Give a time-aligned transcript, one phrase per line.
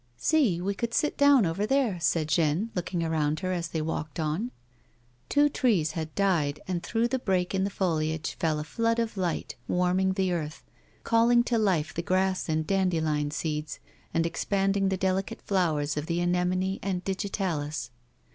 [0.31, 4.19] "See, we could sit down over there," said Jeanne, looking aroiind her as they walked
[4.19, 4.49] on.
[5.29, 9.15] Two trees had died, and through the break in the foliage fell a flood of
[9.15, 10.63] light, warming the earth,
[11.03, 13.77] calling to life the grass and dandelion seeds,
[14.11, 17.91] and expanding the delicate flowers of the anemone and digitalis.